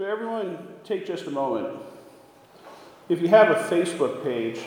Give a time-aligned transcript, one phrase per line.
[0.00, 1.78] So, everyone, take just a moment.
[3.10, 4.58] If you have a Facebook page,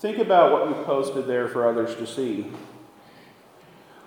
[0.00, 2.50] think about what you posted there for others to see.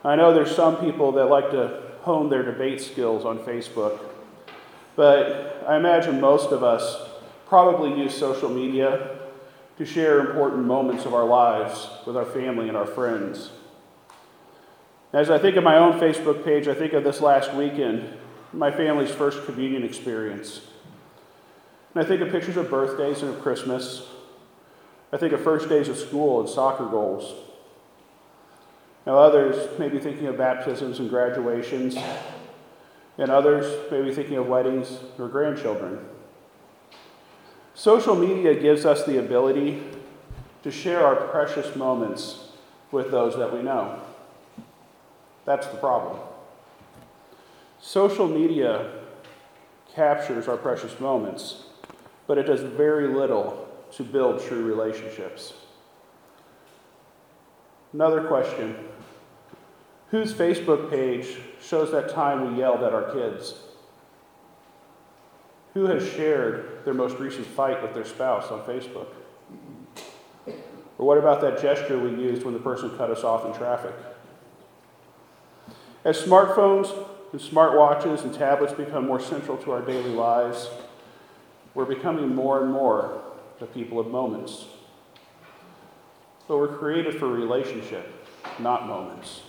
[0.04, 3.98] I know there's some people that like to hone their debate skills on Facebook,
[4.98, 6.98] but I imagine most of us
[7.48, 9.20] probably use social media
[9.78, 13.52] to share important moments of our lives with our family and our friends.
[15.14, 18.18] As I think of my own Facebook page, I think of this last weekend,
[18.54, 20.62] my family's first communion experience.
[21.94, 24.08] And I think of pictures of birthdays and of Christmas.
[25.12, 27.34] I think of first days of school and soccer goals.
[29.06, 31.98] Now, others may be thinking of baptisms and graduations,
[33.18, 36.00] and others may be thinking of weddings or grandchildren.
[37.74, 39.82] Social media gives us the ability
[40.64, 42.50] to share our precious moments
[42.92, 44.00] with those that we know.
[45.46, 46.20] That's the problem.
[47.82, 48.92] Social media
[49.94, 51.64] captures our precious moments,
[52.28, 55.54] but it does very little to build true relationships.
[57.94, 58.76] Another question
[60.12, 63.56] Whose Facebook page shows that time we yelled at our kids?
[65.74, 69.08] Who has shared their most recent fight with their spouse on Facebook?
[70.98, 73.94] Or what about that gesture we used when the person cut us off in traffic?
[76.04, 76.92] As smartphones
[77.32, 80.70] and smartwatches and tablets become more central to our daily lives,
[81.74, 83.22] we're becoming more and more
[83.60, 84.66] the people of moments.
[86.48, 89.42] But we're created for relationship, not moments.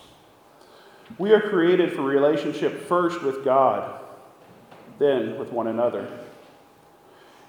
[1.17, 3.99] We are created for relationship first with God,
[4.99, 6.07] then with one another.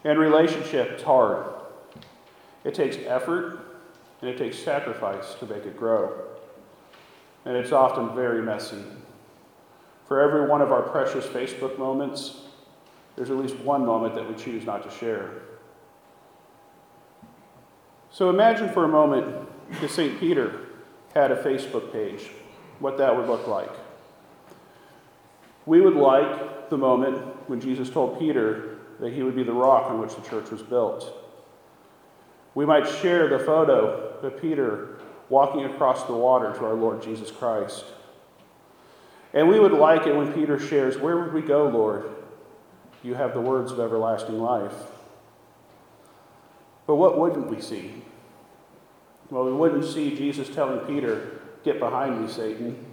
[0.05, 1.47] And relationship is hard.
[2.64, 3.58] It takes effort
[4.20, 6.12] and it takes sacrifice to make it grow.
[7.44, 8.83] And it's often very messy.
[10.12, 12.42] For every one of our precious Facebook moments,
[13.16, 15.30] there's at least one moment that we choose not to share.
[18.10, 20.20] So imagine for a moment if St.
[20.20, 20.66] Peter
[21.14, 22.28] had a Facebook page
[22.78, 23.70] what that would look like.
[25.64, 29.91] We would like the moment when Jesus told Peter that he would be the rock
[29.91, 31.10] on which the church was built.
[32.54, 34.98] We might share the photo of Peter
[35.31, 37.87] walking across the water to our Lord Jesus Christ.
[39.34, 42.10] And we would like it when Peter shares, Where would we go, Lord?
[43.03, 44.75] You have the words of everlasting life.
[46.87, 48.03] But what wouldn't we see?
[49.31, 52.84] Well, we wouldn't see Jesus telling Peter, Get behind me, Satan.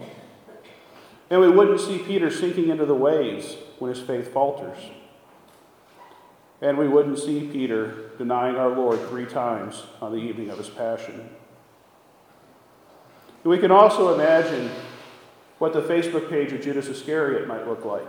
[1.28, 4.78] And we wouldn't see Peter sinking into the waves when his faith falters.
[6.60, 10.68] And we wouldn't see Peter denying our Lord three times on the evening of his
[10.68, 11.30] passion.
[13.44, 14.70] We can also imagine
[15.60, 18.08] what the Facebook page of Judas Iscariot might look like.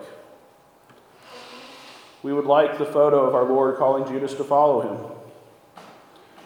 [2.24, 5.12] We would like the photo of our Lord calling Judas to follow him.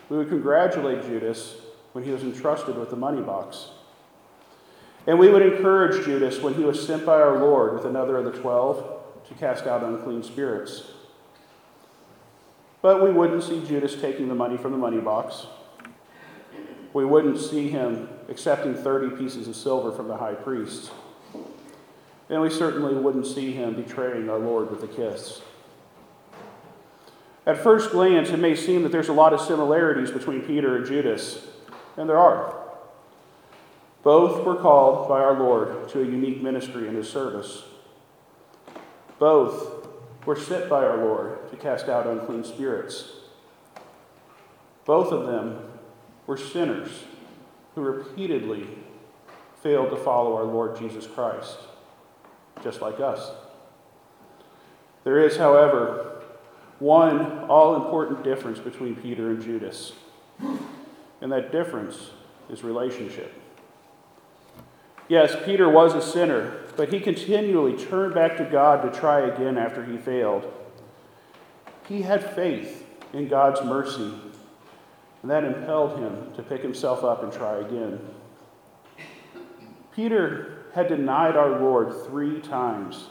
[0.09, 1.57] We would congratulate Judas
[1.93, 3.67] when he was entrusted with the money box.
[5.05, 8.25] And we would encourage Judas when he was sent by our Lord with another of
[8.25, 10.85] the twelve to cast out unclean spirits.
[12.81, 15.45] But we wouldn't see Judas taking the money from the money box.
[16.93, 20.91] We wouldn't see him accepting 30 pieces of silver from the high priest.
[22.29, 25.41] And we certainly wouldn't see him betraying our Lord with a kiss.
[27.45, 30.85] At first glance, it may seem that there's a lot of similarities between Peter and
[30.85, 31.45] Judas,
[31.95, 32.55] and there are.
[34.01, 37.63] Both were called by our Lord to a unique ministry in his service.
[39.19, 39.87] Both
[40.25, 43.11] were sent by our Lord to cast out unclean spirits.
[44.85, 45.59] Both of them
[46.25, 46.89] were sinners
[47.75, 48.67] who repeatedly
[49.61, 51.57] failed to follow our Lord Jesus Christ,
[52.63, 53.31] just like us.
[55.03, 56.23] There is, however,
[56.79, 59.93] one all important difference between Peter and Judas,
[61.21, 62.11] and that difference
[62.49, 63.33] is relationship.
[65.07, 69.57] Yes, Peter was a sinner, but he continually turned back to God to try again
[69.57, 70.51] after he failed.
[71.87, 72.83] He had faith
[73.13, 74.13] in God's mercy,
[75.25, 77.99] and that impelled him to pick himself up and try again.
[79.95, 83.07] Peter had denied our Lord three times.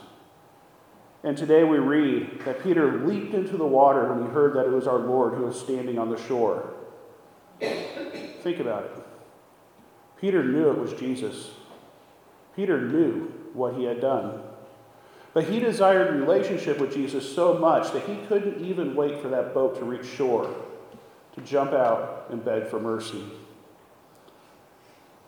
[1.24, 4.70] And today we read that Peter leaped into the water when he heard that it
[4.70, 6.74] was our Lord who was standing on the shore.
[7.58, 8.92] Think about it.
[10.20, 11.50] Peter knew it was Jesus.
[12.54, 13.22] Peter knew
[13.54, 14.40] what he had done.
[15.32, 19.52] But he desired relationship with Jesus so much that he couldn't even wait for that
[19.52, 20.54] boat to reach shore
[21.34, 23.24] to jump out and beg for mercy.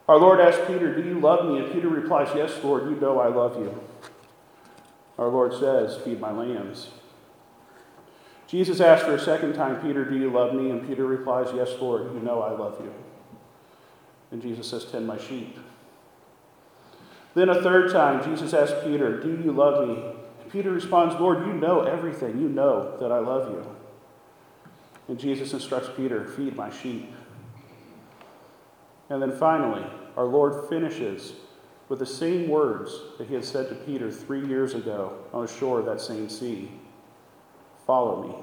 [0.09, 1.59] Our Lord asked Peter, Do you love me?
[1.59, 3.79] And Peter replies, Yes, Lord, you know I love you.
[5.19, 6.91] Our Lord says, Feed my lambs.
[8.47, 10.71] Jesus asks for a second time, Peter, do you love me?
[10.71, 12.93] And Peter replies, Yes, Lord, you know I love you.
[14.31, 15.59] And Jesus says, Tend my sheep.
[17.35, 20.03] Then a third time, Jesus asks Peter, Do you love me?
[20.41, 22.41] And Peter responds, Lord, you know everything.
[22.41, 23.76] You know that I love you.
[25.09, 27.13] And Jesus instructs Peter, Feed my sheep.
[29.09, 29.87] And then finally,
[30.17, 31.35] our Lord finishes
[31.89, 35.53] with the same words that he had said to Peter three years ago on the
[35.53, 36.71] shore of that same sea
[37.87, 38.35] Follow me.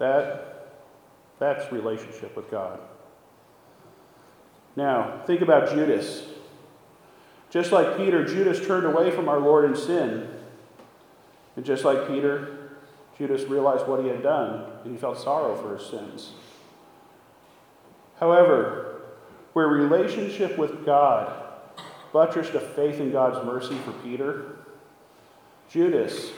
[0.00, 0.72] That,
[1.38, 2.80] that's relationship with God.
[4.74, 6.24] Now, think about Judas.
[7.50, 10.28] Just like Peter, Judas turned away from our Lord in sin.
[11.54, 12.63] And just like Peter,
[13.16, 16.32] Judas realized what he had done and he felt sorrow for his sins.
[18.18, 19.02] However,
[19.52, 21.42] where relationship with God
[22.12, 24.56] buttressed a faith in God's mercy for Peter,
[25.68, 26.32] Judas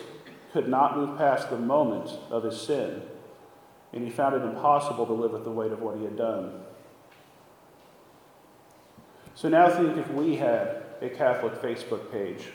[0.53, 3.03] could not move past the moment of his sin,
[3.93, 6.63] and he found it impossible to live with the weight of what he had done.
[9.35, 12.49] So now think if we had a Catholic Facebook page,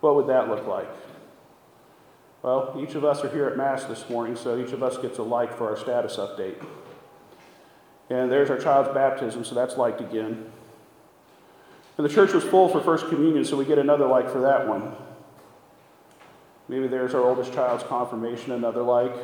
[0.00, 0.88] what would that look like?
[2.42, 5.18] Well, each of us are here at Mass this morning, so each of us gets
[5.18, 6.64] a like for our status update.
[8.10, 10.50] And there's our child's baptism, so that's liked again.
[11.96, 14.68] And the church was full for First Communion, so we get another like for that
[14.68, 14.94] one.
[16.68, 19.14] Maybe there's our oldest child's confirmation, another like.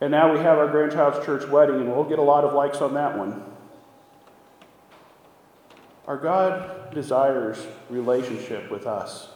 [0.00, 2.78] And now we have our grandchild's church wedding, and we'll get a lot of likes
[2.78, 3.42] on that one.
[6.08, 9.28] Our God desires relationship with us.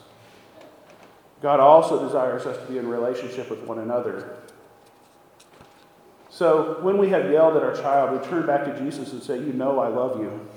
[1.40, 4.36] God also desires us to be in relationship with one another.
[6.28, 9.38] So when we have yelled at our child, we turn back to Jesus and say,
[9.38, 10.48] You know I love you.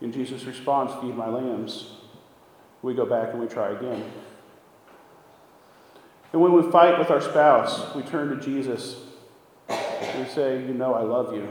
[0.00, 1.92] And Jesus responds, Feed my lambs.
[2.82, 4.04] We go back and we try again.
[6.32, 8.96] And when we fight with our spouse, we turn to Jesus
[9.68, 11.48] and we say, You know, I love you.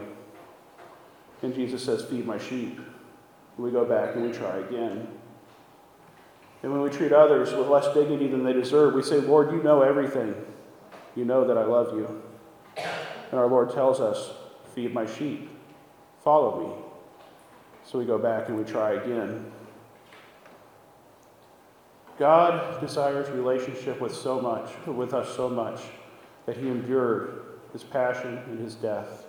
[1.41, 2.79] And Jesus says, Feed my sheep.
[3.57, 5.07] We go back and we try again.
[6.63, 9.63] And when we treat others with less dignity than they deserve, we say, Lord, you
[9.63, 10.35] know everything.
[11.15, 12.21] You know that I love you.
[13.31, 14.31] And our Lord tells us,
[14.73, 15.49] Feed my sheep.
[16.23, 16.83] Follow me.
[17.83, 19.51] So we go back and we try again.
[22.17, 25.81] God desires relationship with so much, with us so much,
[26.45, 27.43] that he endured
[27.73, 29.25] his passion and his death.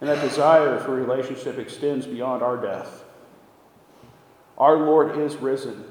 [0.00, 3.04] And that desire for relationship extends beyond our death.
[4.62, 5.84] Our Lord is risen.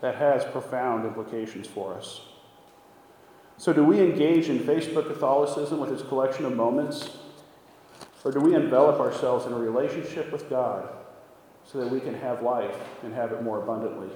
[0.00, 2.22] That has profound implications for us.
[3.58, 7.18] So, do we engage in Facebook Catholicism with its collection of moments?
[8.24, 10.88] Or do we envelop ourselves in a relationship with God
[11.70, 14.08] so that we can have life and have it more abundantly.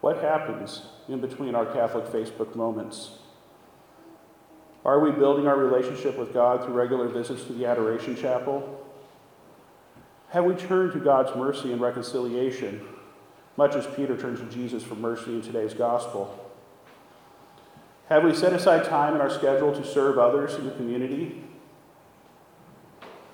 [0.00, 3.18] What happens in between our Catholic Facebook moments?
[4.84, 8.83] Are we building our relationship with God through regular visits to the Adoration Chapel?
[10.34, 12.84] Have we turned to God's mercy and reconciliation,
[13.56, 16.50] much as Peter turns to Jesus for mercy in today's gospel?
[18.08, 21.44] Have we set aside time in our schedule to serve others in the community?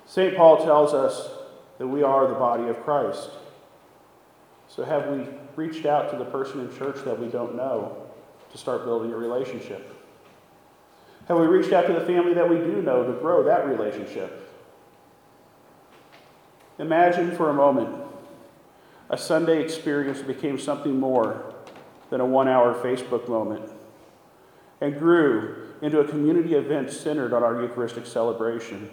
[0.04, 0.36] St.
[0.36, 1.30] Paul tells us
[1.78, 3.30] that we are the body of Christ.
[4.68, 5.26] So, have we
[5.56, 7.96] reached out to the person in church that we don't know
[8.52, 9.96] to start building a relationship?
[11.28, 14.48] Have we reached out to the family that we do know to grow that relationship?
[16.80, 17.94] Imagine for a moment
[19.10, 21.54] a Sunday experience became something more
[22.08, 23.70] than a one hour Facebook moment
[24.80, 28.88] and grew into a community event centered on our Eucharistic celebration.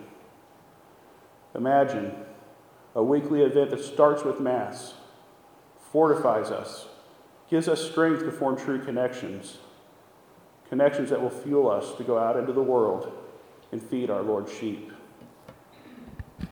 [1.56, 2.12] Imagine
[2.94, 4.96] a weekly event that starts with Mass,
[5.92, 6.88] fortifies us,
[7.50, 9.60] gives us strength to form true connections,
[10.68, 13.14] connections that will fuel us to go out into the world
[13.72, 14.92] and feed our Lord's sheep.